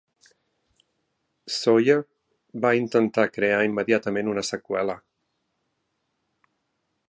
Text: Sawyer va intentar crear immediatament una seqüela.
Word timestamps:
Sawyer 1.57 1.97
va 2.65 2.73
intentar 2.79 3.27
crear 3.35 3.61
immediatament 3.69 4.33
una 4.35 4.47
seqüela. 4.53 4.99